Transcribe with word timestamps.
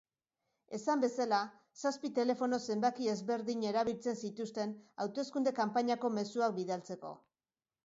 Esan 0.77 1.01
bezala, 1.03 1.41
zazpi 1.81 2.11
telefono 2.19 2.59
zenbaki 2.69 3.11
ezberdin 3.13 3.67
erabiltzen 3.73 4.19
zituzten 4.25 4.75
hauteskunde 5.07 5.57
kanpainako 5.63 6.15
mezuak 6.19 6.59
bidaltzeko. 6.61 7.17